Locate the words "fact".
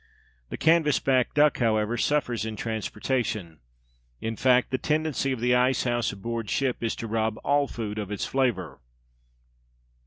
4.35-4.71